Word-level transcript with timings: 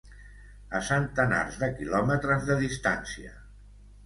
...a 0.79 0.79
centenars 0.87 1.59
de 1.65 1.69
quilòmetres 1.75 2.49
de 2.49 2.57
distància 2.63 3.37